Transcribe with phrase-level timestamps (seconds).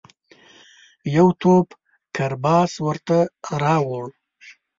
[1.15, 1.67] یو توپ
[2.15, 3.17] کرباس ورته
[3.61, 4.07] راووړ.